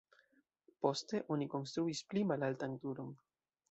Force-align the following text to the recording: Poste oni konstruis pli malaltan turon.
Poste 0.85 1.23
oni 1.37 1.49
konstruis 1.53 2.05
pli 2.13 2.27
malaltan 2.35 2.79
turon. 2.85 3.19